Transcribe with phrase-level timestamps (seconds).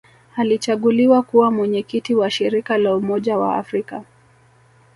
[0.35, 4.03] Alichaguliwa kuwa Mwenyekiti wa Shirika la Umoja wa Afrika